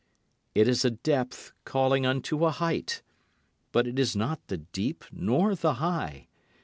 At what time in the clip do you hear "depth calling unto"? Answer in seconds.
0.89-2.43